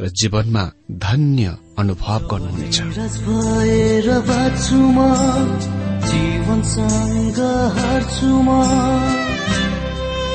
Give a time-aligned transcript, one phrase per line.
[0.00, 2.80] र जीवनमा धन्य अनुभव गर्नुहुनेछ।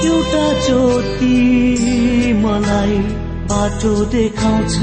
[0.06, 1.38] एउटा ज्योति
[2.34, 2.98] मलाई
[3.52, 4.76] बाटो देखाउँछ।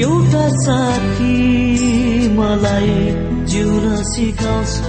[0.00, 1.36] एउटा साथी
[2.28, 2.96] मलाई
[3.46, 4.80] जिउन सिकाउँछ।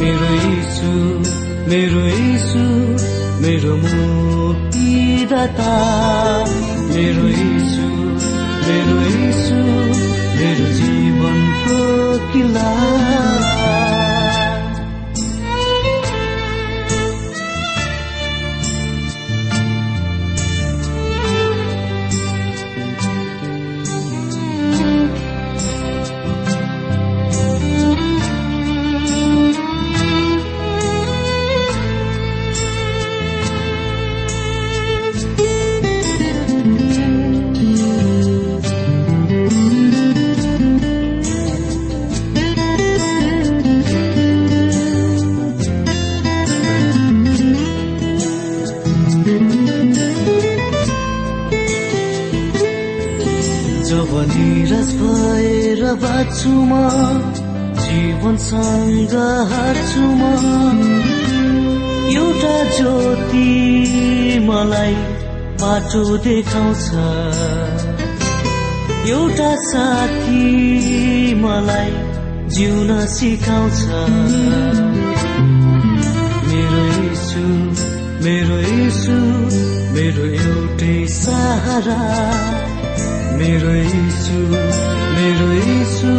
[0.00, 0.92] मेरो यीशु
[1.70, 5.68] मेरो यीशु मेरो मुक्तिदाता
[6.92, 7.86] मेरो यीशु
[8.66, 9.60] मेरो यीशु
[10.40, 11.78] मेरो जीवनको
[54.28, 56.72] किल्ला बाँच्छु म
[57.80, 59.14] जीवनसँग
[59.52, 60.22] हार्छु म।
[62.14, 63.48] एउटा ज्योति
[64.48, 64.94] मलाई
[65.62, 66.90] बाटो देखाउँछ।
[69.10, 70.44] एउटा साथी
[71.34, 71.92] मलाई
[72.48, 73.84] जिउन सिकाउँछ।
[76.48, 77.46] मेरो यीशु
[78.24, 79.16] मेरो यीशु
[79.94, 82.59] मेरो एउटै सहारा।
[83.40, 84.38] मेरो यीशु
[85.16, 86.10] मेरो यीशु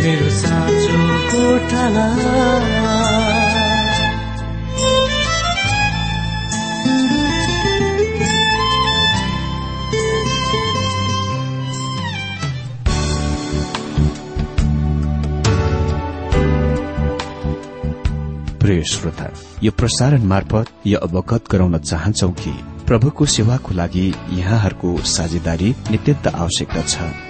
[0.00, 0.98] मेरो साँचो
[1.30, 2.06] कोठाला।
[18.60, 19.30] प्रिय श्रोता
[19.62, 26.82] यो प्रसारण मार्फत यो अवगत गराउन चाहन्छौ कि प्रभुको सेवाको लागि यहाँहरूको साझेदारी नित्यन्त आवश्यकता
[26.82, 27.29] छ।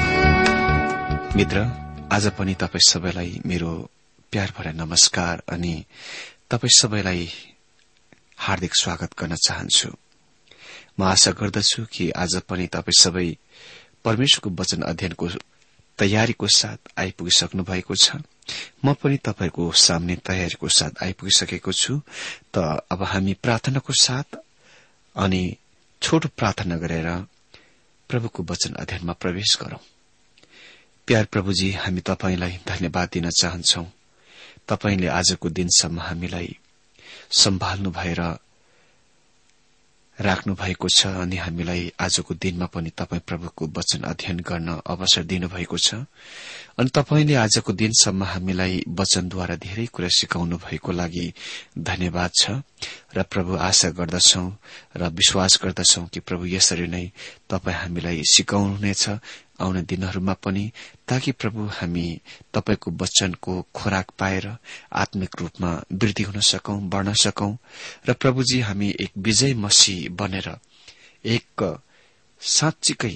[1.35, 1.59] मित्र
[2.11, 3.71] आज पनि तपाईँ सबैलाई मेरो
[4.31, 5.73] प्यार भरा नमस्कार अनि
[6.49, 7.29] तपाईँ सबैलाई
[8.37, 9.89] हार्दिक स्वागत गर्न चाहन्छु।
[10.99, 13.25] म आशा गर्दछु कि आज पनि तपाईँ सबै
[14.05, 15.27] परमेश्वरको वचन अध्ययनको
[15.99, 18.19] तयारीको साथ आइपुगिसक्नु भएको छ।
[18.85, 22.01] म पनि तपाईँको सामने तयारीको साथ आइपुगिसकेको छु।
[22.53, 24.37] त अब हामी प्रार्थनाको साथ
[25.15, 25.43] अनि
[26.01, 27.09] छोटो प्रार्थना गरेर
[28.09, 29.83] प्रभुको वचन अध्ययनमा प्रवेश गरौं।
[31.07, 33.83] प्यार प्रभुजी हामी तपाईँलाई धन्यवाद दिन चाहन्छौ।
[34.67, 36.55] तपाईँले आजको दिनसम्म हामीलाई
[37.33, 38.21] सम्हाल्नु भएर
[40.17, 45.77] राख्नु भएको छ अनि हामीलाई आजको दिनमा पनि तपाईँ प्रभुको वचन अध्ययन गर्न अवसर दिनुभएको
[45.77, 46.05] छ।
[46.77, 51.25] अनि तपाईँले आजको दिनसम्म हामीलाई वचनद्वारा धेरै कुरा सिकाउनु भएको लागि
[51.79, 52.61] धन्यवाद छ
[53.15, 54.45] र प्रभु आशा गर्दछौ
[54.97, 57.05] र विश्वास गर्दछौ कि प्रभु यसरी नै
[57.49, 59.03] तपाईँ हामीलाई सिकाउनुहुनेछ
[59.61, 60.65] आउने दिनहरूमा पनि
[61.07, 62.05] ताकि प्रभु हामी
[62.53, 64.47] तपाईँको वचनको खोराक पाएर
[64.95, 67.51] आत्मिक रूपमा वृद्धि हुन सकौं बढ़न सकौं
[68.07, 70.49] र प्रभुजी हामी एक विजय मसी बनेर
[71.27, 71.63] एक
[72.41, 73.15] साँच्चीकै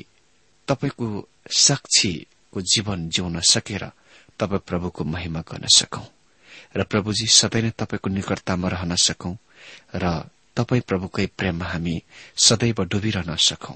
[0.67, 1.07] तपाईँको
[1.57, 3.89] साक्षीको जीवन जिउन सकेर
[4.39, 6.05] तपाईँ प्रभुको महिमा गर्न सकौं
[6.75, 9.35] र प्रभुजी सधैँ नै तपाईँको निकटतामा रहन सकौं
[9.95, 10.13] र
[10.57, 11.95] तपाईँ प्रभुकै प्रेममा हामी
[12.37, 13.75] सदैव डुबिरहन सकौं।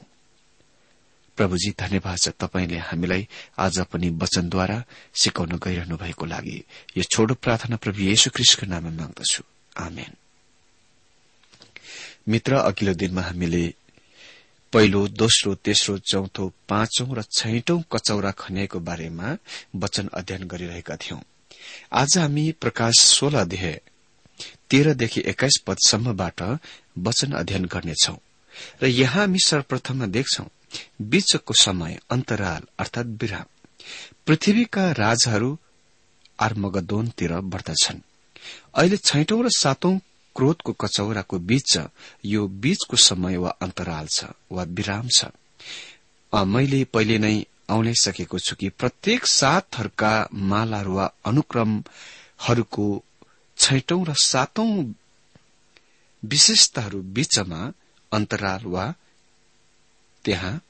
[1.40, 3.28] प्रभुजी धन्यवाद छ तपाईँले हामीलाई
[3.58, 4.84] आज पनि वचनद्वारा
[5.16, 6.58] सिकाउन गइरहनु भएको लागि
[6.98, 9.44] यो छोटो प्रार्थना प्रभु येशु क्रिस्टको नाममा माग्दछु।
[9.78, 10.12] आमेन।
[12.28, 13.64] मित्र अघिल्लो दिनमा हामीले
[14.74, 19.38] पहिलो दोस्रो तेस्रो चौथो पाँचौं र छैटौं कचौरा खन्याएको बारेमा
[19.76, 21.22] वचन अध्ययन गरिरहेका थियौं।
[21.94, 23.82] आज हामी प्रकाश सोह्र अध्याय
[24.70, 26.40] तेह्रदेखि एक्काइस पदसम्मबाट
[27.00, 28.16] वचन अध्ययन गर्नेछौ।
[28.84, 30.46] र यहाँ हामी सर्वप्रथममा देख्छौ
[31.02, 33.48] बीचको समय अन्तराल अर्थात विराम।
[34.28, 35.58] पृथ्वीका राजहरू
[36.40, 38.00] आर्मगदोनतिर बढ्दछन्।
[38.76, 39.98] अहिले छैटौं र सातौं
[40.36, 41.72] क्रोधको कचौराको बीच
[42.26, 45.20] यो बीचको समय वा अन्तराल छ वा विराम छ।
[46.34, 47.36] मैले पहिले नै
[47.70, 52.88] आउनै सकेको छु कि प्रत्येक सात थरका मालाहरू वा अनुक्रमहरूको
[53.58, 54.70] छैटौं र सातौं
[56.24, 57.62] विशेषताहरू बीचमा
[58.12, 58.86] अन्तराल वा
[60.26, 60.62] त्यहाँ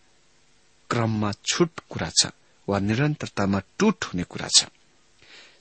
[0.89, 2.31] क्रममा छुट कुरा छ
[2.67, 4.65] वा निरन्तरतामा टुट हुने कुरा छ।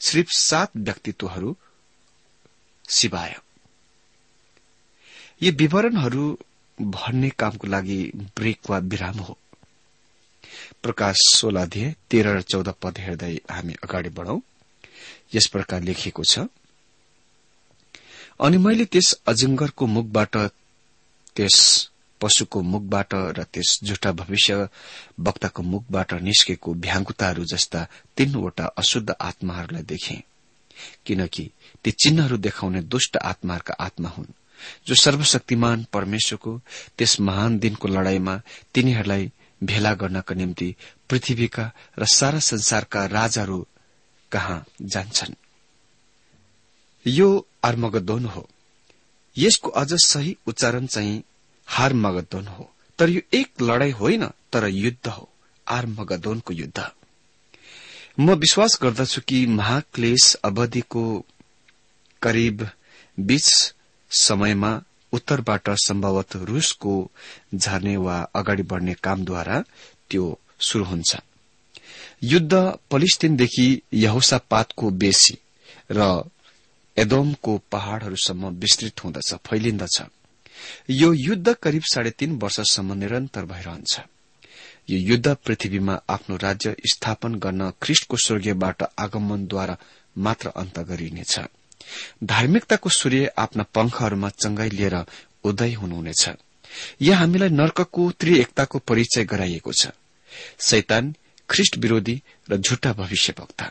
[0.00, 1.56] सिर्फ सात व्यक्तित्वहरू
[2.88, 3.37] सिवाय।
[5.43, 6.38] यी विवरणहरू
[6.79, 8.00] भर्ने कामको लागि
[8.37, 9.38] ब्रेक वा विराम हो।
[10.82, 11.67] प्रकाश सोह्र
[12.11, 14.40] तेह्र र चौध पद हेर्दै हामी अगाडि बढ़ौ।
[15.35, 16.38] यस प्रकार लेखिएको छ
[18.40, 20.37] अनि मैले त्यस अजिङ्गरको मुखबाट
[21.37, 21.56] त्यस
[22.20, 24.69] पशुको मुखबाट र त्यस झुटा भविष्य
[25.20, 27.87] वक्ताको मुखबाट निस्केको भ्याङ्कुताहरू जस्ता
[28.17, 30.23] तीनवटा अशुद्ध आत्माहरूलाई देखे।
[31.06, 31.50] किनकि
[31.85, 34.32] ती चिन्हहरू देखाउने दुष्ट आत्माहरूका आत्मा हुन्
[34.87, 36.61] जो सर्वशक्तिमान परमेश्वरको
[36.99, 38.41] त्यस महान दिनको लड़ाईमा
[38.75, 39.32] तिनीहरूलाई
[39.62, 40.75] भेला गर्नका निम्ति
[41.11, 43.67] पृथ्वीका र सारा संसारका राजाहरू
[44.32, 45.35] कहाँ जान्छन्।
[47.06, 48.49] यो आर्मगदोन हो।
[49.38, 51.23] यसको अझ सही उच्चारण चाहिँ
[51.69, 55.29] हार मगदोन हो। तर यो एक लड़ाई होइन तर युद्ध हो।
[55.69, 56.91] आर्मगदोनको युद्ध।
[58.20, 61.25] म विश्वास गर्दछु कि महाक्लेश अवधिको
[62.23, 62.70] करिब
[63.20, 63.75] बीच
[64.11, 64.82] समयमा
[65.12, 67.11] उत्तरबाट सम्भवत रूसको
[67.55, 69.64] झर्ने वा अगाडि बढ़ने कामद्वारा
[70.11, 71.17] त्यो शुरू हुन्छ।
[72.23, 75.38] युद्ध पलिस्तिनदेखि यहोसापातको बेसी
[75.93, 76.31] र
[76.97, 80.03] एदोमको पहाड़हरूसम्म विस्तृत हुँदछ फैलिन्दछ।
[80.91, 84.00] यो युद्ध करिब साढे तीन वर्षसम्म निरन्तर भइरहन्छ।
[84.91, 89.76] यो युद्ध पृथ्वीमा आफ्नो राज्य स्थापन गर्न ख्रिष्टको स्वर्गीयबाट आगमनद्वारा
[90.19, 91.38] मात्र अन्त गरिनेछ।
[92.25, 95.05] धार्मिकताको सूर्य आफ्ना पंखहरूमा चंगाई लिएर
[95.44, 96.29] उदय हुनुहुनेछ।
[97.03, 99.88] यहाँ हामीलाई नर्कको त्रिएकताको परिचय गराइएको छ।
[100.61, 101.14] शैतान
[101.50, 103.71] ख्रिष्ट विरोधी र झुट्टा भविष्यवक्ता।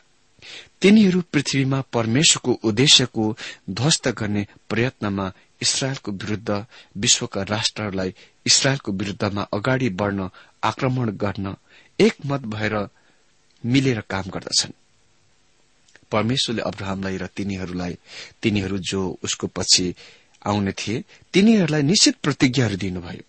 [0.81, 3.38] तिनीहरू पृथ्वीमा परमेश्वरको उद्देश्यको
[3.69, 5.31] ध्वस्त गर्ने प्रयत्नमा
[5.62, 6.65] इसरायलको विरूद्ध
[6.98, 8.13] विश्वका राष्ट्रहरूलाई
[8.45, 10.30] इसरायलको विरूद्धमा अगाडि बढ़न
[10.63, 11.56] आक्रमण गर्न
[12.00, 12.75] एकमत भएर
[13.65, 14.71] मिलेर काम गर्दछन्।
[16.12, 17.98] परमेश्वरले अब्राहमलाई र तिनीहरूलाई
[18.42, 19.94] तिनीहरू जो उसको पछि
[20.45, 23.24] आउने थिए तिनीहरूलाई निश्चित प्रतिज्ञाहरू दिनुभयो।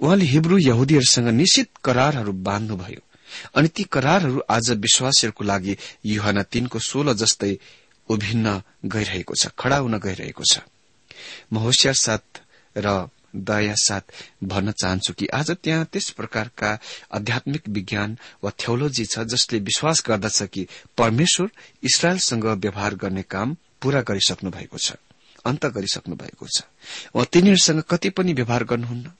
[0.00, 3.00] उहाँले हिब्रू यहुदीहरूसँग निश्चित करारहरू बाँध्नुभयो।
[3.54, 5.76] अनि ती करारहरू आज विश्वासीहरूको लागि
[6.06, 7.58] युहना तीनको सोह्र जस्तै
[8.08, 10.58] उभिन्न गइरहेको छ खड़ा हुन गइरहेको छ।
[11.52, 12.42] म होसियार साथ
[12.76, 14.00] र दया साथ
[14.44, 16.78] भन्न चाहन्छु कि आज त्यहाँ त्यस प्रकारका
[17.12, 20.66] आध्यात्मिक विज्ञान वा थ्योलोजी छ जसले विश्वास गर्दछ कि
[20.98, 21.50] परमेश्वर
[21.82, 24.96] इसरायलसँग व्यवहार गर्ने काम पूरा गरिसक्नु भएको छ
[25.44, 26.62] अन्त गरिसक्नु भएको छ।
[27.14, 29.12] वा तिनीहरूसँग कति पनि व्यवहार गर्नुहुन्न।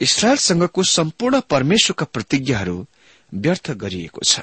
[0.00, 2.86] इसरायलसँगको सम्पूर्ण परमेश्वरका प्रतिज्ञाहरू
[3.34, 4.40] व्यर्थ गरिएको छ।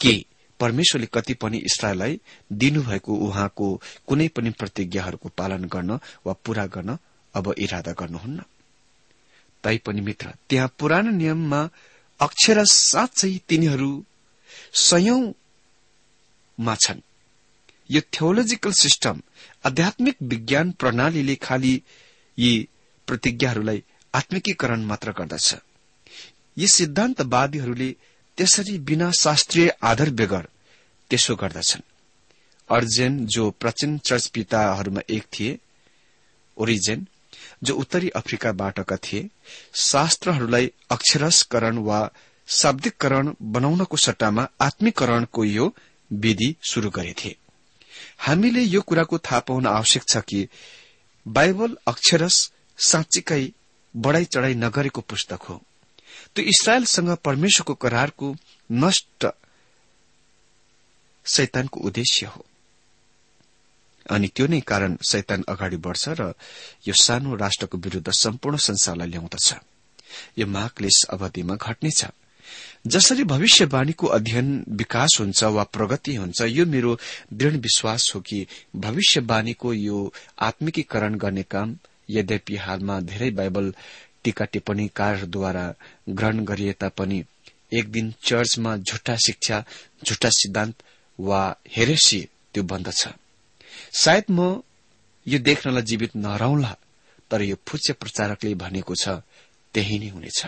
[0.00, 0.14] के
[0.60, 2.20] परमेश्वरले कति पनि इसरायललाई
[2.52, 6.98] दिनुभएको उहाँको कुनै पनि प्रतिज्ञाहरूको पालन गर्न वा पूरा गर्न
[7.34, 8.42] अब इरादा गर्नुहुन्न।
[9.64, 11.70] तैपनि मित्र त्यहाँ पुरानो नियममा
[12.20, 14.04] अक्षर साँच्चै तिनीहरू
[14.74, 17.00] सयौंमा छन्।
[17.90, 19.20] यो थियोलोजिकल सिस्टम
[19.66, 21.82] आध्यात्मिक विज्ञान प्रणालीले खालि
[22.38, 22.68] यी
[23.08, 23.82] प्रतिज्ञाहरूलाई
[24.14, 25.54] आत्मिकीकरण मात्र गर्दछ।
[26.56, 27.96] यी सिद्धान्तवादीहरूले
[28.38, 30.48] त्यसरी बिना शास्त्रीय आधार बेगर
[31.10, 31.82] त्यसो गर्दछन्।
[32.70, 35.58] अर्जेन जो प्राचीन चर्च पिताहरूमा एक थिए
[36.56, 37.06] ओरिजेन
[37.62, 39.28] जो उत्तरी अफ्रिकाबाटका थिए
[39.74, 42.00] शास्त्रहरूलाई अक्षरस्करण वा
[42.48, 45.72] शाब्दिकरण बनाउनको सट्टामा आत्मीकरणको यो
[46.10, 47.34] विधि शुरू गरेथे।
[48.18, 50.48] हामीले यो कुराको थाहा पाउन आवश्यक छ कि
[51.26, 52.36] बाइबल अक्षरस
[52.78, 53.42] साँच्चीकै
[53.94, 55.62] बढ़ाई चढ़ाई नगरेको पुस्तक हो।
[56.36, 58.36] त्यो इसरायलसँग परमेश्वरको करारको
[58.72, 59.26] नष्ट
[61.26, 62.44] शैतानको उद्देश्य हो।
[64.10, 66.32] अनि त्यो नै कारण शैतान अगाडि बढ़छ र
[66.88, 69.54] यो सानो राष्ट्रको विरूद्ध सम्पूर्ण संसारलाई ल्याउँदछ।
[70.38, 72.04] यो महाक्लेश अवधिमा घट्नेछ।
[72.86, 76.98] जसरी भविष्यवाणीको अध्ययन विकास हुन्छ वा प्रगति हुन्छ यो मेरो
[77.32, 81.76] दृढ़ विश्वास हो कि भविष्यवाणीको यो आत्मिकीकरण गर्ने काम
[82.10, 83.74] यद्यपि हालमा धेरै बाइबल
[84.26, 85.66] टीका टिप्पणीकारद्वारा
[86.18, 87.22] ग्रहण गरिए तापनि
[87.78, 89.62] एक दिन चर्चमा झुट्टा शिक्षा
[90.06, 90.82] झुट्टा सिद्धान्त
[91.18, 91.42] वा
[91.76, 92.20] हेरेसी
[92.52, 93.02] त्यो बन्दछ
[94.02, 94.40] सायद म
[95.26, 96.74] यो देख्नलाई जीवित नहरौंला
[97.30, 99.08] तर यो फुच्चे प्रचारकले भनेको छ
[99.74, 100.40] त्यही नै हुनेछ।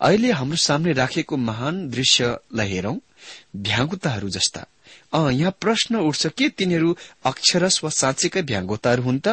[0.00, 2.96] अहिले हाम्रो सामने राखेको महान दृश्यलाई हेरौं
[3.66, 4.62] भ्यागुताहरू जस्ता।
[5.12, 6.96] अँ यहाँ प्रश्न उठ्छ के तिनीहरू
[7.30, 9.28] अक्षरस वा साँच्चीकै भ्याङ्गोताहरू हुन् त?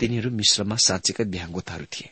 [0.00, 2.08] तिनीहरू मिश्रमा साँच्चीकै भ्याङ्गोताहरू थिए।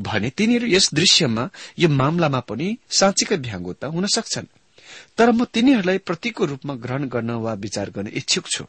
[0.00, 4.46] भने तिनीहरू यस दृश्यमा यो मामलामा पनि साँच्चीकै भ्याङ्गोता हुन सक्छन्।
[5.18, 8.64] तर म तिनीहरूलाई प्रतीकको रूपमा ग्रहण गर्न वा विचार गर्न इच्छुक छु।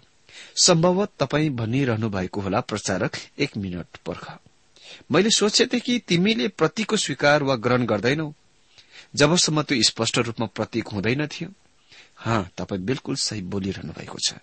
[0.63, 4.39] सम्भवत तपाई भनिरहनु भएको होला प्रचारक। एक मिनट पर्ख।
[5.12, 8.34] मैले सोचेथे कि तिमीले प्रतीकको स्वीकार वा ग्रहण गर्दैनौ।
[9.15, 11.50] जबसम्म त्यो स्पष्ट रूपमा प्रतीक हुँदैन थियो।
[12.17, 14.34] हा तपाईँ बिल्कुल सही बोलिरहनु भएको छ।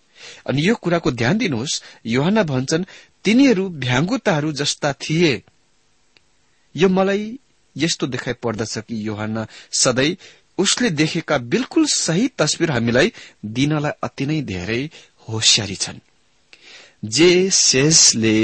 [0.47, 2.85] अनि यो कुराको ध्यान दिनुहोस्। युहाना भन्छन्
[3.25, 5.43] तिनीहरू भ्याङ्गुताहरू जस्ता थिए।
[6.77, 7.39] यो मलाई
[7.77, 10.17] यस्तो देखाइ पर्दछ कि योहाना सधैँ
[10.59, 13.13] उसले देखेका बिल्कुल सही तस्विर हामीलाई
[13.45, 14.91] दिनलाई अति नै धेरै
[15.29, 15.99] होसियारी छन्।
[17.05, 18.37] जे सेसले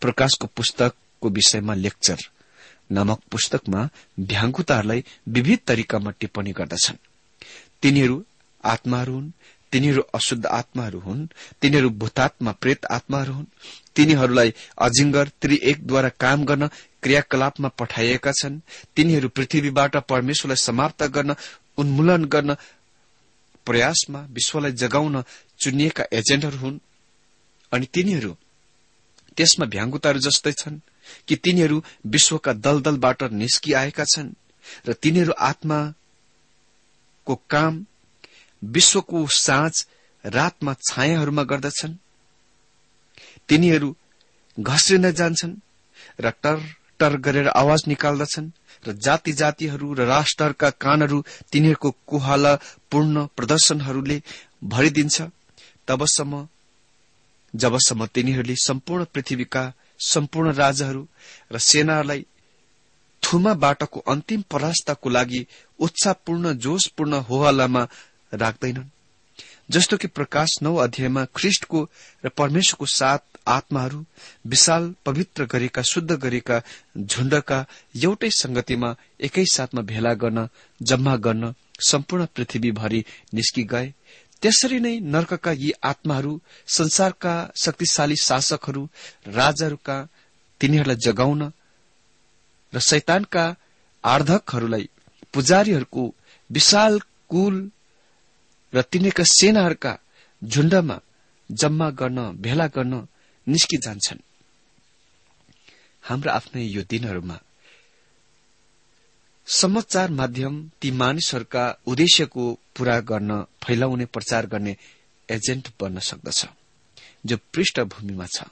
[0.00, 2.18] प्रकाशको पुस्तकको विषयमा लेक्चर
[2.92, 3.88] नामक पुस्तकमा
[4.20, 6.96] भ्याङ्कुताहरूलाई विविध तरिकामा टिप्पणी गर्दछन्।
[7.82, 8.24] तिनीहरू
[8.64, 9.30] आत्माहरू हुन्
[9.72, 11.26] तिनीहरू अशुद्ध आत्माहरू हुन्
[11.60, 13.46] तिनीहरू भूतात्मा प्रेत आत्माहरू हुन्
[13.96, 16.68] तिनीहरूलाई अजिङ्गर त्रि एकद्वारा काम गर्न
[17.04, 18.60] क्रियाकलापमा पठाइएका छन्।
[18.96, 21.30] तिनीहरू पृथ्वीबाट परमेश्वरलाई समाप्त गर्न
[21.78, 22.50] उन्मूलन गर्न
[23.66, 25.16] प्रयासमा विश्वलाई जगाउन
[25.60, 26.78] चुनिएका एजेन्टहरू हुन्।
[27.72, 28.32] अनि तिनीहरू
[29.36, 30.78] त्यसमा भ्याङ्गुताहरू जस्तै छन्
[31.28, 34.30] कि तिनीहरू विश्वका दलदलबाट निस्किआएका छन्
[34.88, 37.72] र तिनीहरू आत्माको काम
[38.62, 39.74] विश्वको साँझ
[40.24, 41.94] रातमा छायाहरूमा गर्दछन्।
[43.48, 43.88] तिनीहरू
[44.58, 45.54] घस्रिन जान्छन्
[46.20, 46.58] र टर
[47.00, 48.50] टर गरेर आवाज निकाल्दछन्
[48.86, 54.22] र जाति जातिहरू र राष्ट्रका कानहरू तिनीहरूको कुहालपूर्ण प्रदर्शनहरूले
[54.64, 55.22] भरिदिन्छ।
[55.88, 56.46] तबसम्म
[57.54, 61.06] जबसम्म तिनीहरूले सम्पूर्ण पृथ्वीका सम्पूर्ण राजाहरू
[61.52, 62.26] र सेनालाई
[63.22, 65.46] थुमा बाटोको अन्तिम परास्तको लागि
[65.78, 67.82] उत्साहपूर्ण जोशपूर्ण होहल्लामा
[68.32, 68.90] राख्दैनन्।
[69.70, 71.88] जस्तो कि प्रकाश नौ अध्यायमा ख्रिष्टको
[72.24, 74.02] र परमेश्वरको साथ आत्माहरू
[74.46, 76.60] विशाल पवित्र गरेका शुद्ध गरेका
[76.98, 77.58] झुण्डका
[78.02, 80.46] एउटै संगतिमा एकै साथमा भेला गर्न
[80.80, 83.02] जम्मा गर्न सम्पूर्ण पृथ्वीभरि
[83.34, 83.92] निस्कि गए
[84.42, 86.32] त्यसरी नै नर्कका यी आत्माहरू
[86.68, 88.82] संसारका शक्तिशाली शासकहरू
[89.30, 89.96] राजाहरूका
[90.60, 91.42] तिनीहरूलाई जगाउन
[92.72, 93.44] र शैतानका
[94.04, 94.88] आर्धकहरूलाई
[95.34, 96.04] पुजारीहरूको
[96.50, 96.98] विशाल
[97.28, 97.54] कुल
[98.72, 99.92] र तिनीहरूका सेनाहरूका
[100.42, 100.96] झुण्डमा
[101.50, 102.94] जम्मा गर्न भेला गर्न
[103.46, 104.20] निस्किजान्छन्
[106.04, 107.38] हाम्रा आफ्नै यो दिनहरूमा
[109.46, 112.44] समाचार माध्यम ती मानिसहरूका उद्देश्यको
[112.76, 113.30] पूरा गर्न
[113.64, 114.76] फैलाउने प्रचार गर्ने
[115.28, 116.40] एजेन्ट बन्न सक्दछ
[117.26, 118.44] जो पृष्ठभूमिमा छ।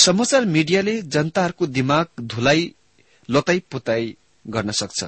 [0.00, 2.74] समाचार मिडियाले जनताहरूको दिमाग धुलाई
[3.28, 4.16] लताई पुताई
[4.46, 5.04] गर्न सक्छ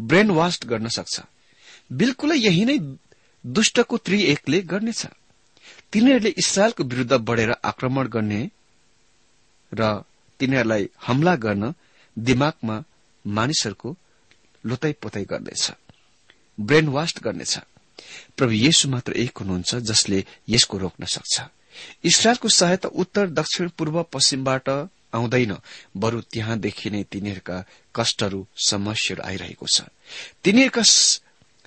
[0.00, 1.20] ब्रेन वास्ट गर्न सक्छ।
[1.92, 2.78] बिल्कुलै यही नै
[3.44, 5.06] दुष्टको त्रि एकले गर्नेछ।
[5.92, 8.40] तिनीहरूले इसरायलको विरूद्ध बढ़ेर आक्रमण गर्ने
[9.72, 9.90] र
[10.40, 11.74] तिनीहरूलाई हमला गर्न
[12.16, 12.76] दिमागमा
[13.24, 13.96] मानिसहरूको
[14.64, 15.70] लुताई पोताई गर्नेछ
[16.58, 17.58] ब्रेन वास्ट गर्नेछ।
[18.36, 21.40] प्रभु येशु मात्र एक हुनुहुन्छ जसले यसको रोक्न सक्छ।
[22.04, 24.68] इसरायलको सहायता उत्तर दक्षिण पूर्व पश्चिमबाट
[25.12, 25.52] आउँदैन
[25.96, 27.56] बरु त्यहाँदेखि नै तिनीहरूका
[27.96, 29.82] कष्टहरू समस्याहरू आइरहेको छ।
[30.44, 30.82] तिनीहरूका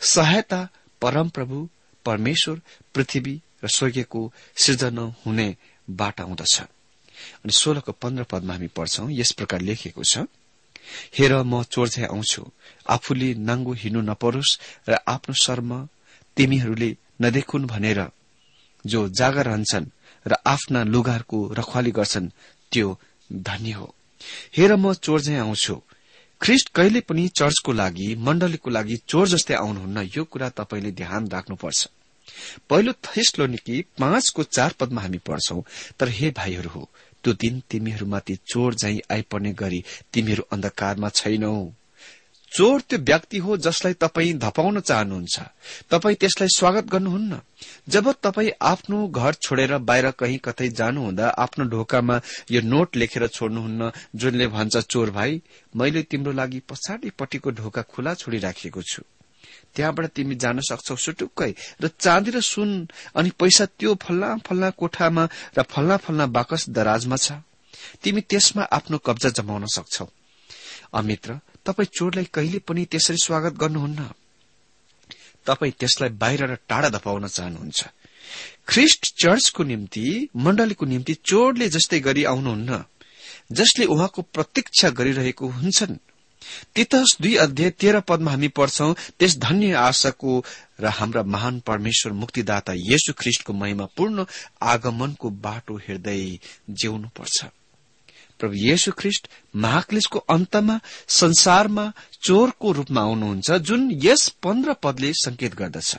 [0.01, 0.59] सहायता
[1.01, 1.57] परमप्रभु
[2.05, 2.61] परमेश्वर
[2.93, 4.21] पृथ्वी र स्वर्गीयको
[4.57, 10.25] सृजना हुनेबाट आउँदछ अनि सोह्रको पन्ध्र पदमा हामी पढ्छौं यस प्रकार लेखिएको छ
[11.17, 12.41] हेर म चोर्झै आउँछु।
[12.85, 14.57] आफूले नाङ्गो हिँड्नु नपरोस्
[14.89, 15.71] र आफ्नो शर्म
[16.37, 16.89] तिमीहरूले
[17.21, 17.99] नदेखुन् भनेर
[18.85, 19.91] जो जागा रहन्छन्
[20.25, 22.33] र आफ्ना लुगाहरूको रखवाली गर्छन्
[22.71, 22.87] त्यो
[23.31, 23.87] धन्य हो।
[24.57, 25.75] हेर म चोर्झै आउँछु।
[26.41, 31.79] ख्रिष्ट कहिले पनि चर्चको लागि मण्डलीको लागि चोर जस्तै आउनुहुन्न यो कुरा तपाईँले ध्यान राख्नुपर्छ।
[32.69, 35.61] पहिलो थेस्लोनिकी पाँचको चार पदमा हामी पढ्छौं।
[35.99, 36.89] तर हे भाइहरू हो
[37.23, 41.55] त्यो दिन तिमीहरूमाथि चोर झै आइपर्ने गरी तिमीहरू अन्धकारमा छैनौ।
[42.51, 45.39] चोर त्यो व्यक्ति हो जसलाई तपाईँ धपाउन चाहनुहुन्छ।
[45.91, 47.39] तपाईँ त्यसलाई स्वागत गर्नुहुन्न।
[47.89, 52.19] जब तपाईँ आफ्नो घर छोडेर बाहिर कहीँ कतै जानुहुँदा आफ्नो ढोकामा
[52.51, 55.41] यो नोट लेखेर छोड्नुहुन्न जुनले भन्छ चोर भाइ
[55.75, 59.01] मैले तिम्रो लागि पछाडिपट्टिको ढोका खुला छोडिराखेको छु।
[59.75, 65.23] त्यहाँबाट तिमी जान सक्छौ सुटुक्कै। र चाँदी र सुन अनि पैसा त्यो फल्ला फल्ला कोठामा
[65.57, 67.31] र फल्ला फल्ला बाकस दराजमा छ।
[68.03, 70.07] तिमी त्यसमा आफ्नो कब्जा जमाउन सक्छौ।
[70.93, 74.09] अमित्र तपाईँ चोरलाई कहिले पनि त्यसरी स्वागत गर्नुहुन्न?
[75.45, 77.79] तपाईँ त्यसलाई बाहिर र टाढा धपाउन चाहनुहुन्छ।
[78.67, 82.83] ख्रिष्ट चर्चको निम्ति मण्डलीको निम्ति चोरले जस्तै गरी आउनुहुन्न।
[83.51, 85.97] जसले उहाँको प्रतीक्षा गरिरहेको हुन्छन्।
[86.75, 90.43] तितस दुई अध्याय तेह्र पदमा हामी पढ्छौं त्यस धन्य आशाको
[90.79, 94.25] र हाम्रा महान परमेश्वर मुक्तिदाता येशु ख्रिष्टको महिमा पूर्ण
[94.61, 97.45] आगमनको बाटो हेर्दै जिउनुपर्छ।
[98.39, 101.91] प्रभु येशु ख्रिष्ट महाक्लेशको अन्तमा संसारमा
[102.23, 105.95] चोरको रूपमा आउनुहुन्छ जुन यस पन्ध्र पदले संकेत गर्दछ।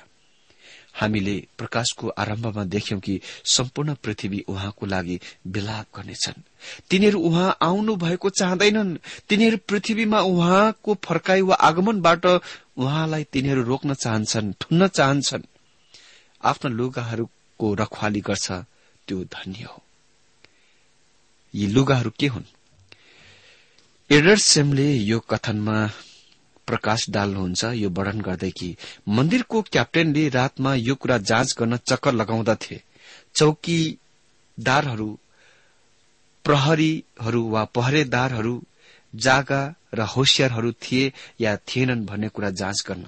[0.95, 6.43] हामीले प्रकाशको आरम्भमा देख्यौं कि सम्पूर्ण पृथ्वी उहाँको लागि विलाप गर्नेछन्।
[6.91, 8.97] तिनीहरू उहाँ आउनु भएको चाहँदैनन्।
[9.29, 15.43] तिनीहरू पृथ्वीमा उहाँको फर्काई वा आगमनबाट उहाँलाई तिनीहरू रोक्न चाहन्छन् ठुन्न चाहन्छन्।
[16.45, 18.53] आफ्ना लुगाहरूको रखवाली गर्छ
[19.09, 19.83] त्यो धन्य हो।
[21.55, 22.45] यी लुगाहरू के हुन्?
[24.11, 25.91] एडर्सेमले यो कथनमा
[26.66, 28.76] प्रकाश डाल्नुहुन्छ यो वर्णन गर्दै कि
[29.09, 32.80] मन्दिरको क्याप्टेनले रातमा यो कुरा जाँच गर्न चक्कर लगाउँदथे
[33.37, 35.11] चौकीदारहरू
[36.44, 38.54] प्रहरीहरू वा पहरेदारहरू
[39.14, 39.62] जागा
[39.94, 43.06] र होसियारहरू थिए या थिएनन् भन्ने कुरा जाँच गर्न।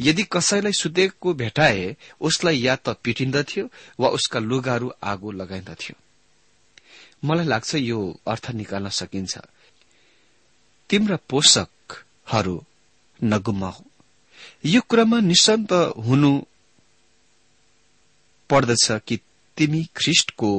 [0.00, 3.68] यदि कसैलाई सुतेको भेटाए उसलाई या त पिटिन्दथ्यो
[4.00, 5.94] वा उसका लुगाहरू आगो लगाइन्दथ्यो
[7.24, 9.38] मलाई लाग्छ यो अर्थ निकाल्न सकिन्छ।
[10.90, 12.56] तिम्रा पोषकहरू
[13.22, 13.84] नगुमाऊ
[14.66, 15.72] यो कुरामा निसन्त
[16.06, 16.30] हुनु
[18.50, 19.16] पर्दछ कि
[19.56, 20.50] तिमी ख्रिष्टको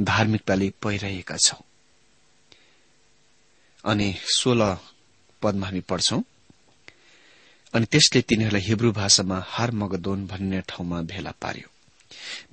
[0.00, 1.56] धार्मिकताले पहिरहेका छौ।
[3.84, 4.76] अनि सोह्र
[5.42, 6.22] पदमा हामी पढ्छौं
[7.74, 11.68] अनि त्यसले तिनीहरूलाई हिब्रू भाषामा हार मगदोन भन्ने ठाउँमा भेला पार्यो।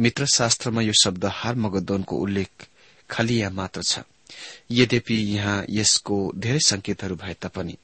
[0.01, 2.67] मित्र शास्त्रमा यो शब्द हार मगदोनको उल्लेख
[3.09, 3.99] खालि यहाँ मात्र छ।
[4.71, 7.77] यद्यपि यहाँ यसको धेरै संकेतहरू भए तापनि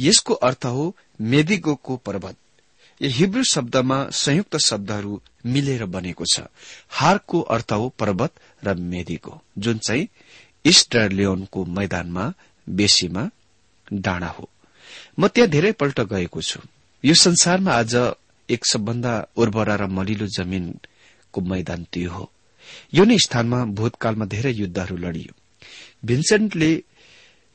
[0.00, 2.36] यसको अर्थ हो मेदिगोको पर्वत।
[3.00, 6.40] यो हिब्रू शब्दमा संयुक्त शब्दहरू मिलेर बनेको छ।
[6.88, 8.32] हारको अर्थ हो पर्वत
[8.64, 10.08] र मेदिगो जुन चाहिँ
[10.64, 12.32] इस्टरलियोनको मैदानमा
[12.68, 13.30] बेसीमा
[13.92, 14.48] डाँडा हो।
[15.18, 16.60] म त्यहाँ धेरैपल्ट गएको छु।
[17.04, 17.94] यो संसारमा आज
[18.48, 22.30] एक सबभन्दा उर्वरा र मलिलो जमीनको मैदान त्यो हो।
[22.94, 25.32] यो नै स्थानमा भूतकालमा धेरै युद्धहरू लडियो।
[26.04, 26.70] भिन्सेन्टले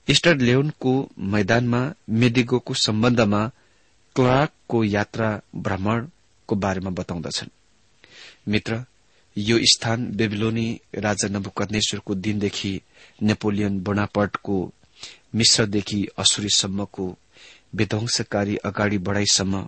[0.07, 3.51] इस्टर लेउनको मैदानमा मेदिगोको सम्बन्धमा
[4.15, 7.49] क्लार्कको यात्रा भ्रमणको बारेमा बताउँदछन्।
[8.47, 8.83] मित्र
[9.37, 12.81] यो स्थान बेबिलोनी राजा नबुकनेश्वरको दिनदेखि
[13.21, 14.57] नेपोलियन बोनापर्टको
[15.35, 17.17] मिश्रदेखि असुरीसम्मको
[17.75, 19.67] विध्वंसकारी अगाडि बढ़ाईसम्म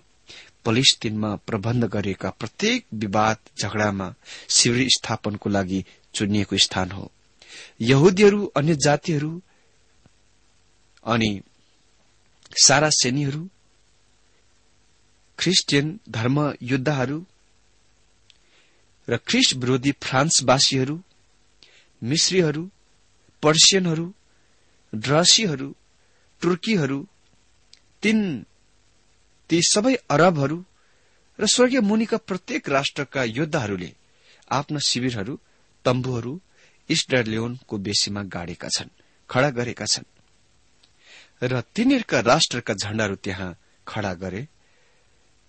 [0.64, 4.14] पलिस्तीनमा प्रबन्ध गरिएका प्रत्येक विवाद झगड़ामा
[4.48, 7.10] शिविर स्थापनको लागि चुनिएको स्थान हो।
[7.80, 9.40] यहुदीहरू अन्य जातिहरू
[11.08, 11.30] अनि
[12.64, 13.48] सारा सेनीहरू
[15.38, 17.18] ख्रिस्टियन धर्म योद्धाहरू
[19.08, 20.96] र ख्रिस्ट विरोधी फ्रान्सवासीहरू
[22.02, 22.70] मिश्रीहरू
[23.42, 24.06] पर्सियनहरू
[24.92, 25.68] ड्रसीहरू
[26.42, 26.98] तुर्कीहरू
[28.02, 28.18] तीन
[29.50, 30.58] ती सबै अरबहरू
[31.38, 33.90] र स्वर्गीय मुनिका प्रत्येक राष्ट्रका योद्धाहरूले
[34.50, 35.34] आफ्ना शिविरहरू
[35.84, 36.32] तम्बुहरू
[36.88, 38.96] इस्टरलियोनको बेसीमा गाडेका छन्
[39.30, 40.04] खड़ा गरेका छन्।
[41.42, 43.50] र तिनीहरूका राष्ट्रका झण्डाहरू त्यहाँ
[43.86, 44.42] खड़ा गरे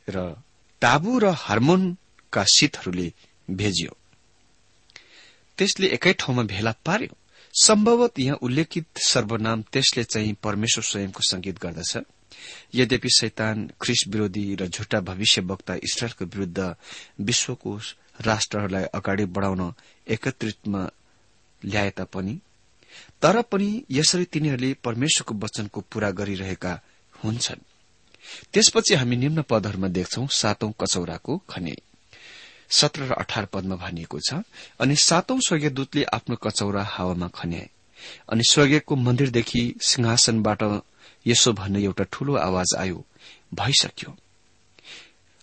[0.08, 0.18] र
[0.82, 3.08] टाबु र हार्मोनका शीतहरूले
[3.50, 3.94] भेजियो।
[5.58, 7.16] त्यसले एकै ठाउँमा भेला पार्यो।
[7.54, 11.98] सम्भवत यहाँ उल्लेखित सर्वनाम त्यसले चाहिँ परमेश्वर स्वयंको संगीत गर्दछ।
[12.74, 16.76] यद्यपि शैतान ख्रिस विरोधी र झुटा भविष्यवक्ता इस्रायलको विरूद्ध
[17.20, 17.72] विश्वको
[18.22, 19.62] राष्ट्रहरूलाई अगाडि बढ़ाउन
[20.08, 20.82] एकत्रितमा
[21.62, 22.40] ल्याए तापनि
[23.22, 26.74] तर पनि यसरी तिनीहरूले परमेश्वरको वचनको पूरा गरिरहेका
[27.14, 27.62] हुन्छन्।
[28.54, 31.76] त्यसपछि हामी निम्न पदहरूमा देख्छौ सातौं कचौराको खने।
[32.70, 34.30] सत्र र अठार पदमा भनिएको छ
[34.80, 37.70] अनि सातौं स्वर्गीयदूतले आफ्नो कचौरा हावामा खन्याए
[38.30, 40.62] अनि स्वर्गीयको मन्दिरदेखि सिंहासनबाट
[41.26, 43.00] यसो भन्ने एउटा ठूलो आवाज आयो
[43.54, 44.12] भइसक्यो।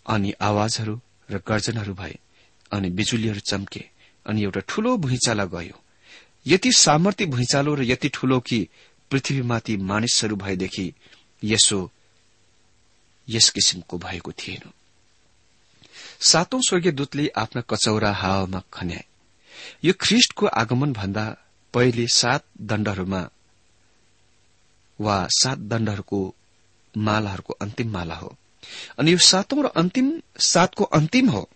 [0.07, 0.95] अनि आवाजहरू
[1.31, 2.17] र गर्जनहरू भए
[2.73, 3.83] अनि बिजुलीहरू चम्के
[4.27, 5.77] अनि एउटा ठूलो भुइँचाला गयो।
[6.47, 8.69] यति सामर्थ्य भुइँचालो र यति ठूलो कि
[9.11, 10.93] पृथ्वीमाथि मानिसहरू भएदेखि
[11.45, 11.91] यसो
[13.29, 14.71] यस किसिमको भएको थिएन।
[16.21, 19.05] सातौं स्वर्गीय दूतले आफ्ना कचौरा हावामा खन्याए।
[19.85, 21.37] यो ख्रिष्टको आगमन भन्दा
[21.75, 23.29] पहिले सात दण्डहरूमा
[25.01, 26.35] वा सात दण्डहरूको
[26.97, 28.37] मालाहरूको अन्तिम माला हो।
[28.99, 31.49] अनि यो सातौं र अन्तिम सातको अन्तिम हो।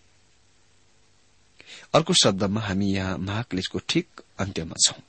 [1.93, 5.01] अर्को शब्दमा हामी यहाँ महाक्लेशको ठिक अन्त्यमा छौं।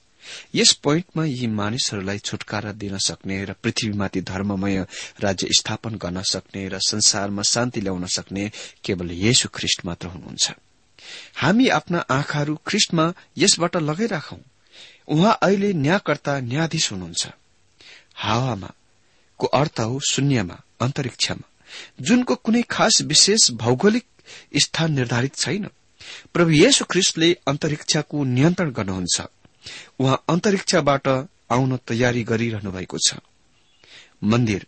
[0.55, 4.87] यस पोइन्टमा यी मानिसहरूलाई छुटकारा दिन सक्ने र पृथ्वीमाथि धर्ममय
[5.21, 8.51] राज्य स्थापन गर्न सक्ने र संसारमा शान्ति ल्याउन सक्ने
[8.85, 10.53] केवल येशु ख्रिष्ट मात्र हुनुहुन्छ।
[11.37, 14.38] हामी आफ्ना आँखाहरू ख्रिष्टमा यसबाट लगाइराखौं
[15.09, 17.29] उहाँ अहिले न्यायकर्ता न्यायाधीश हुनुहुन्छ।
[18.14, 18.71] हावामा
[19.38, 21.49] को अर्थ हो शून्यमा अन्तरिक्षमा।
[22.01, 24.07] जुनको कुनै खास विशेष भौगोलिक
[24.59, 25.68] स्थान निर्धारित छैन।
[26.35, 29.17] प्रभु येशु ख्रिस्टले अन्तरिक्षको नियन्त्रण गर्नुहुन्छ।
[30.01, 31.09] उहाँ अन्तरिक्षबाट
[31.53, 33.21] आउन तयारी गरिरहनु भएको छ।
[34.25, 34.67] मन्दिर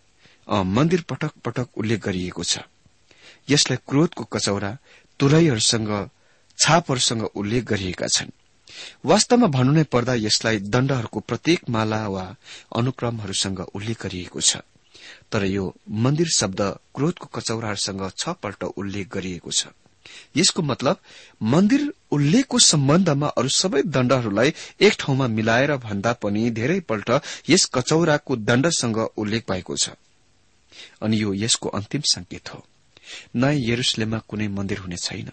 [0.49, 2.59] मन्दिर पटक पटक उल्लेख गरिएको छ।
[3.51, 4.71] यसलाई क्रोधको कचौरा
[5.21, 5.91] तुरैहरूसँग
[6.59, 8.31] छापहरूसँग उल्लेख गरिएका छन्।
[9.05, 12.25] वास्तवमा भन्नु नै पर्दा यसलाई दण्डहरूको प्रत्येक माला वा
[12.77, 14.57] अनुक्रमहरूसँग उल्लेख गरिएको छ।
[15.31, 16.61] तर यो मन्दिर शब्द
[16.95, 19.67] क्रोधको कचौराहरूसँग छ पल्ट उल्लेख गरिएको छ।
[20.37, 20.97] यसको मतलब
[21.43, 27.11] मन्दिर उल्लेखको सम्बन्धमा अरू सबै दण्डहरूलाई एक ठाउँमा मिलाएर भन्दा पनि धेरैपल्ट
[27.51, 29.91] यस कचौराको दण्डसँग उल्लेख भएको छ।
[31.03, 32.65] अनि यो यसको अन्तिम संकेत हो।
[33.37, 35.31] नयाँ यरुसलेममा कुनै मन्दिर हुने छैन।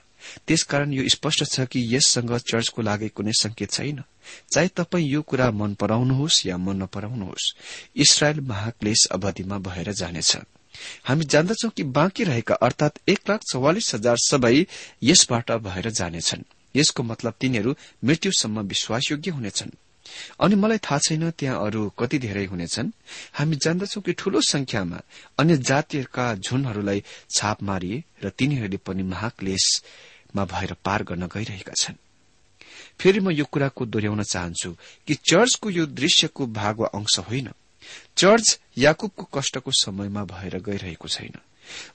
[0.48, 4.04] त्यसकारण यो स्पष्ट छ कि यससँग चर्चको लागि कुनै संकेत छैन।
[4.52, 7.54] चाहे तपाईँ यो कुरा मन पराउनुहोस् या मन नपराउनुहोस्
[7.96, 10.38] इसरायल महाक्लेश अवधिमा भएर जानेछ।
[11.04, 14.66] हामी जान्दछौ कि बाँकी रहेका अर्थात एक लाख चौवालिस हजार सबै
[15.04, 16.44] यसबाट भएर जानेछन्।
[16.76, 19.72] यसको मतलब तिनीहरू मृत्युसम्म विश्वासयोग्य हुनेछन्।
[20.40, 22.92] अनि मलाई थाहा छैन त्यहाँ अरू कति धेरै हुनेछन्।
[23.34, 25.02] हामी जान्दछौ कि ठूलो संख्यामा
[25.40, 27.04] अन्य जातिहरूका झुनहरूलाई
[27.36, 31.96] छाप मारिए र तिनीहरूले पनि महाक्लेशमा भएर पार गर्न गइरहेका छन्।
[33.00, 34.72] फेरि म यो कुराको दोहोऱ्याउन चाहन्छु
[35.08, 37.50] कि चर्चको यो दृश्यको भाग वा अंश होइन।
[38.18, 41.34] चर्च याकुबको कष्टको समयमा भएर गइरहेको छैन।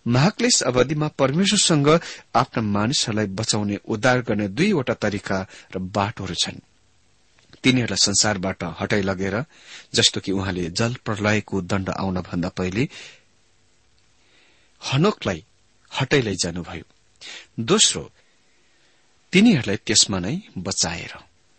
[0.06, 1.88] महाक्लेश अवधिमा परमेश्वरसँग
[2.34, 5.38] आफ्ना मानिसहरूलाई बचाउने उद्धार गर्ने दुईवटा तरिका
[5.74, 6.60] र बाटोहरू छन्।
[7.62, 9.44] तिनीहरूलाई संसारबाट हटाइ लगेर
[9.94, 12.88] जस्तो कि उहाँले जल प्रलयको दण्ड आउन भन्दा पहिले
[14.82, 15.44] हनोकलाई
[15.92, 16.84] हटाइ लैजानुभयो।
[17.60, 18.02] दोस्रो
[19.32, 21.12] तिनीहरूलाई त्यसमा नै बचाएर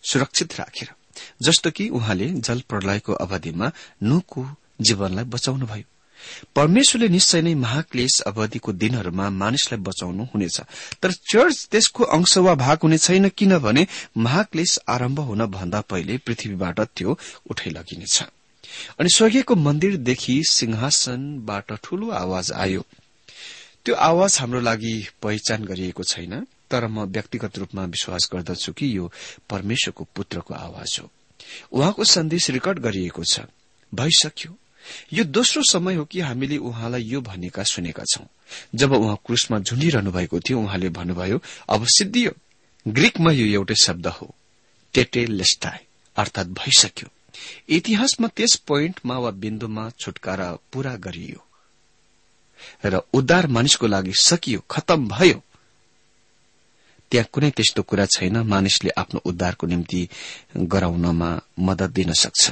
[0.03, 0.89] सुरक्षित राखेर।
[1.41, 3.71] जस्तो कि उहाँले जल प्रलयको अवधिमा
[4.03, 4.47] नुको
[4.81, 5.83] जीवनलाई बचाउनुभयो
[6.55, 10.61] परमेश्वरले निश्चय नै महाक्लेश अवधिको दिनहरूमा मानिसलाई बचाउनु हुनेछ।
[11.01, 16.79] तर चर्च त्यसको अंश वा भाग हुने छैन किनभने महाक्लेश आरम्भ हुन भन्दा पहिले पृथ्वीबाट
[16.95, 17.17] त्यो
[17.49, 18.23] उठै लगिनेछ।
[18.99, 22.85] अनि स्वर्गीयको मन्दिरदेखि सिंहासनबाट ठूलो आवाज आयो।
[23.85, 29.11] त्यो आवाज हाम्रो लागि पहिचान गरिएको छैन। तर म व्यक्तिगत रूपमा विश्वास गर्दछु कि यो
[29.49, 31.11] परमेश्वरको पुत्रको आवाज हो।
[31.71, 33.39] उहाँको सन्देश रेकर्ड गरिएको छ।
[33.95, 34.57] भइसक्यो।
[35.13, 38.25] यो दोस्रो समय हो कि हामीले उहाँलाई यो भनेका सुनेका छौं।
[38.75, 42.31] जब उहाँ क्रुसमा झुन्डिरहनु भएको थियो उहाँले भन्नुभयो अब सिद्धियो।
[42.87, 44.35] ग्रीकमा यो एउटै शब्द हो।
[44.93, 45.79] टेटे लेस्टाए
[46.15, 47.09] अर्थात भइसक्यो।
[47.69, 51.43] इतिहासमा त्यस पोइन्टमा वा बिन्दुमा छुटकारा पूरा गरियो।
[52.85, 55.43] र उद्धार मानिसको लागि सकियो खतम भयो।
[57.11, 60.07] त्यहाँ कुनै त्यस्तो कुरा छैन। मानिसले आफ्नो उद्धारको निम्ति
[60.57, 62.51] गराउनमा मदत दिन सक्छ।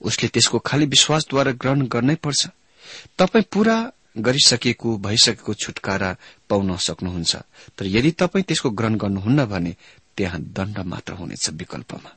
[0.00, 2.46] उसले त्यसको खालि विश्वासद्वारा ग्रहण गर्नै पर्छ।
[3.18, 3.76] तपाई पूरा
[4.18, 6.16] गरिसकेको भइसकेको छुटकारा
[6.48, 7.36] पाउन सक्नुहुन्छ।
[7.78, 9.76] तर यदि तपाईँ त्यसको ग्रहण गर्नुहुन्न भने
[10.16, 12.10] त्यहाँ दण्ड मात्र हुनेछ विकल्पमा।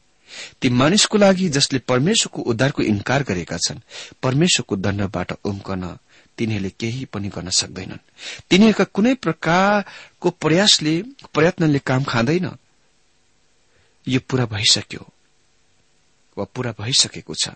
[0.62, 3.80] ती मानिसको लागि जसले परमेश्वरको उद्धारको इन्कार गरेका छन्
[4.24, 5.84] परमेश्वरको दण्डबाट उम्कन
[6.38, 8.06] तिनीहरूले केही पनि गर्न सक्दैनन्।
[8.50, 11.02] तिनीहरूका कुनै प्रकारको प्रयासले
[11.34, 12.50] प्रयत्नले काम खाँदैन।
[14.08, 15.12] यो पूरा भइसक्यो।
[16.38, 17.50] वा पूरा भइसकेको छ।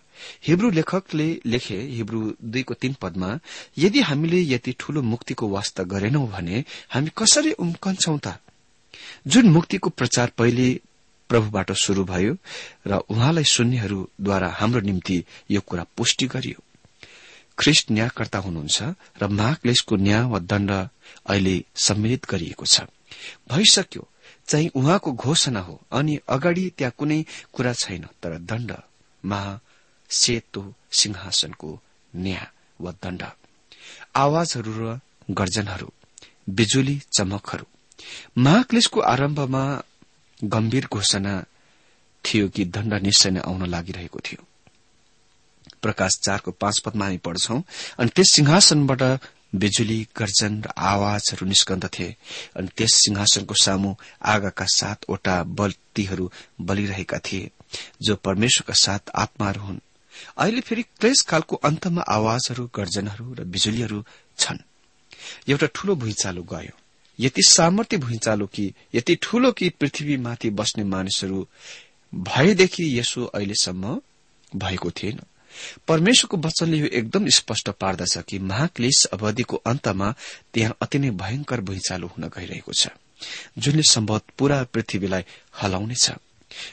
[0.47, 3.39] हिब्रू लेखकले लेखे हिब्रू दुईको तीन पदमा
[3.77, 8.39] यदि हामीले यति ठूलो मुक्तिको वास्ता गरेनौं भने हामी कसरी उम्कन्छौ त?
[9.27, 10.79] जुन मुक्तिको प्रचार पहिले
[11.29, 12.37] प्रभुबाट शुरू भयो
[12.87, 16.63] र उहाँलाई सुन्नेहरूद्वारा हाम्रो निम्ति यो कुरा पुष्टि गरियो।
[17.59, 18.77] ख्रिस्ट न्यायकर्ता हुनुहुन्छ
[19.21, 22.81] र महाक्लेशको न्याय वा दण्ड अहिले सम्मिलित गरिएको छ।
[23.51, 24.03] भइसक्यो
[24.47, 27.19] चाहिँ उहाँको घोषणा हो अनि अगाडि त्यहाँ कुनै
[27.53, 28.71] कुरा छैन तर दण्ड
[29.23, 29.59] महा
[30.09, 31.69] सेतो सिंहासनको
[32.15, 32.47] न्याय
[32.81, 33.23] वा दण्ड।
[34.15, 34.99] आवाजहरू र
[35.31, 35.89] गर्जनहरू
[36.49, 37.65] बिजुली चमकहरू।
[38.37, 39.63] महाक्लेशको आरम्भमा
[40.43, 41.33] गम्भीर घोषणा
[42.23, 44.41] थियो कि दण्ड निश्चय नै आउन लागिरहेको थियो।
[45.81, 47.61] प्रकाश चारको पाँच पदमा हामी पढ्छौं।
[47.99, 49.01] अनि त्यस सिंहासनबाट
[49.55, 52.15] बिजुली गर्जन र आवाजहरू निस्कन्दथे।
[52.55, 57.51] अनि त्यस सिंहासनको सामु आगाका सातवटा बत्तीहरू बलिरहेका थिए
[58.01, 59.79] जो परमेश्वरका सात आत्माहरू हुन्।
[60.37, 64.05] अहिले फेरि क्लेशकालको अन्तमा आवाजहरू गर्जनहरू र बिजुलीहरू
[64.37, 64.57] छन्।
[65.49, 66.77] एउटा ठूलो भुइँचालो गयो।
[67.19, 71.47] यति सामर्थ्य भुइँचालो कि यति ठूलो कि पृथ्वीमाथि बस्ने मानिसहरू
[72.13, 74.01] भएदेखि यसो अहिलेसम्म
[74.55, 75.19] भएको थिएन।
[75.87, 80.13] परमेश्वरको वचनले यो एकदम स्पष्ट पार्दछ कि महाक्लेश अवधिको अन्तमा
[80.53, 82.87] त्यहाँ अति नै भयंकर भुइँचालो हुन गइरहेको छ
[83.57, 85.23] जुनले सम्भव पूरा पृथ्वीलाई
[85.61, 86.09] हलाउनेछ।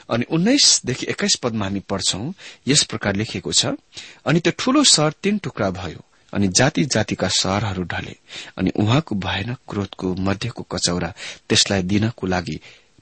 [0.09, 2.31] अनि उन्नाइसदेखि एक्काइस पदमा हामी पढ्छौं
[2.67, 3.73] यस प्रकार लेखिएको छ
[4.25, 8.15] अनि त्यो ठूलो सहर तीन टुक्रा भयो अनि जाति जातिका सहरहरू ढले
[8.57, 11.13] अनि उहाँको भयानक क्रोधको मध्यको कचौरा
[11.49, 12.59] त्यसलाई दिनको लागि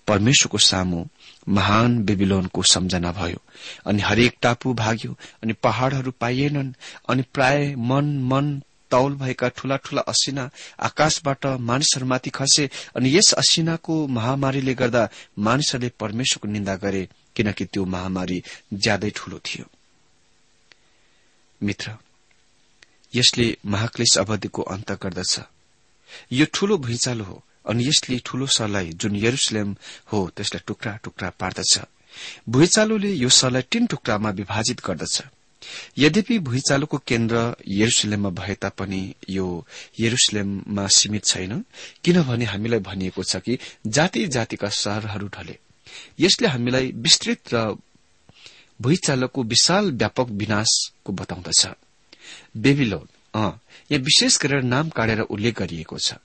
[0.08, 1.06] परमेश्वरको सामु
[1.50, 3.42] महान बेबिलोनको सम्झना भयो।
[3.86, 6.74] अनि हरेक टापु भाग्यो अनि पहाड़हरू पाइएनन्
[7.10, 14.08] अनि प्राय मन मन तौल भएका ठूला ठूला असिना आकाशबाट मानिसहरूमाथि खसे अनि यस असिनाको
[14.08, 19.66] महामारीले गर्दा मानिसहरूले परमेश्वरको निन्दा गरे किनकि त्यो महामारी ज्यादै ठूलो थियो।
[21.64, 21.92] मित्र
[23.16, 25.40] यसले महाक्लेश अवधिको अन्त गर्दछ।
[26.32, 29.75] यो ठूलो भुइँचालो हो। अनि यसले ठूलो सरलाई जुन यरुसलेम
[30.12, 31.80] हो त्यसलाई टुक्रा टुक्रा पार्दछ।
[32.49, 35.21] भुइँचालोले यो सरलाई तीन टुक्रामा विभाजित गर्दछ।
[35.97, 39.45] यद्यपि भुइँचालोको केन्द्र यरुसलेममा भए तापनि यो
[39.99, 41.63] यरुसलेममा सीमित छैन
[42.04, 45.58] किनभने हामीलाई भनिएको छ कि जाति जातिका शहरहरू ढले।
[46.19, 47.75] यसले हामीलाई विस्तृत र
[48.80, 51.67] भुइँचालोको विशाल व्यापक विनाशको बताउँदछ।
[52.58, 56.15] बेबिलोन यहाँ विशेष गरेर नाम काटेर उल्लेख गरिएको छ।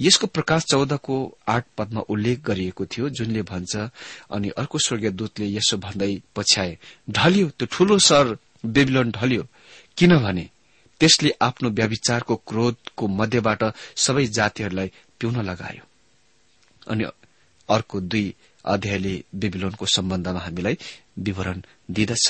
[0.00, 1.16] यसको प्रकाश चौधको
[1.48, 3.76] आठ पदमा उल्लेख गरिएको थियो जुनले भन्छ
[4.30, 6.78] अनि अर्को स्वर्गीय दूतले यसो भन्दै पछ्याए
[7.10, 9.42] ढल्यो त्यो ठूलो सर बेबिलोन ढल्यो।
[9.98, 10.48] किनभने
[11.00, 13.62] त्यसले आफ्नो व्याविचारको क्रोधको मध्यबाट
[13.96, 15.84] सबै जातिहरूलाई पिउन लगायो।
[16.86, 17.04] अनि
[17.68, 20.76] अर्को दुई अध्यायले बेबिलोनको सम्बन्धमा हामीलाई
[21.18, 22.26] विवरण दिँदछ।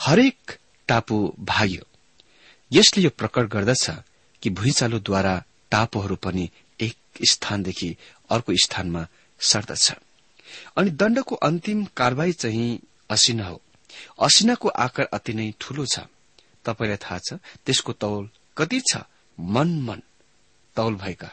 [0.00, 1.87] हरेक टापु भाग्यो।
[2.72, 3.90] यसले यो प्रकट गर्दछ
[4.42, 6.50] कि भुइँचालोद्वारा टापुहरू पनि
[6.80, 6.96] एक
[7.30, 7.96] स्थानदेखि
[8.30, 9.06] अर्को स्थानमा
[9.40, 9.92] सर्दछ।
[10.76, 13.60] अनि दण्डको अन्तिम कारवाही चाहिँ असिना हो।
[14.22, 15.98] असिनाको आकार अति नै ठूलो छ।
[16.64, 17.32] तपाईँलाई थाहा छ
[17.66, 18.96] त्यसको तौल कति छ?
[19.40, 20.02] मन मन
[20.76, 21.30] तौल भएका।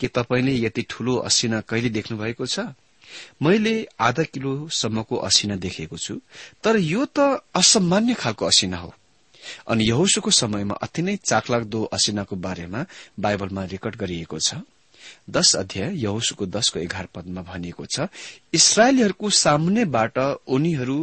[0.00, 2.60] के तपाईँले यति ठूलो असिना कहिले देख्नु भएको छ?
[3.42, 6.20] मैले आधा किलोसम्मको असिना देखेको छु
[6.62, 8.94] तर यो त असामान्य खालको असिना हो।
[9.68, 12.80] अनि यहोसुको समयमा अति नै चाकलाग्दो असिनाको बारेमा
[13.20, 14.54] बाइबलमा रेकर्ड गरिएको छ।
[15.30, 18.08] दश अध्याय यहोसुको दशको एघार पदमा भनिएको छ
[18.52, 20.16] इसरायलीहरूको सामुन्नेबाट
[20.48, 20.98] उनीहरू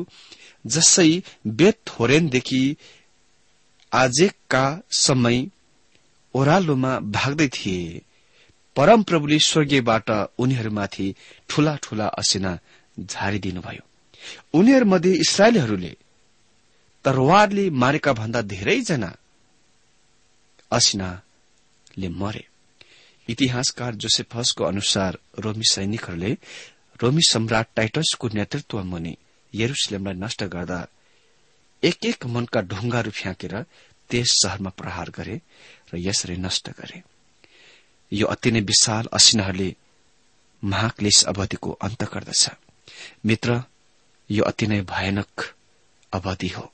[0.66, 1.10] जसै
[1.48, 2.64] बेत होरेनदेखि
[3.92, 4.66] आजेकका
[4.98, 5.38] समय
[6.34, 8.02] ओह्रालोमा भाग्दै थिए
[8.76, 11.08] परमप्रभुले स्वर्गीयबाट उनीहरूमाथि
[11.50, 12.52] ठूला ठूला असिना
[13.00, 13.84] झारिदिनुभयो।
[14.54, 15.94] उनीहरूमध्ये इसरायलीहरूले
[17.06, 19.12] तरवारले मारेका भन्दा धेरैजना
[20.72, 22.46] असिनाले मरे।
[23.28, 26.38] इतिहासकार जोसेफसको अनुसार रोमी सैनिकहरूले
[27.02, 29.16] रोमी सम्राट टाइटसको नेतृत्व मुनि
[29.54, 30.80] यरुसलेमलाई नष्ट गर्दा
[31.84, 33.54] एक एक मनका ढुङ्गाहरू फ्याँकेर
[34.10, 35.42] त्यस शहरमा प्रहार गरे
[35.94, 37.02] र यसरी नष्ट गरे।
[38.12, 39.76] यो अति नै विशाल असिनाहरूले
[40.64, 42.50] महाक्लेश अवधिको अन्त गर्दछ।
[43.26, 43.64] मित्र
[44.30, 45.54] यो अति नै भयानक
[46.14, 46.74] अवधि हो।